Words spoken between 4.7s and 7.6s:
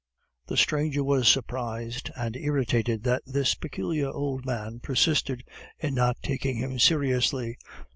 persisted in not taking him seriously.